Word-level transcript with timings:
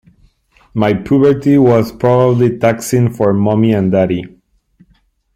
My 0.73 0.95
puberty 0.95 1.59
was 1.59 1.91
probably 1.91 2.57
taxing 2.57 3.13
for 3.13 3.33
mommy 3.33 3.71
and 3.73 3.91
daddy. 3.91 4.25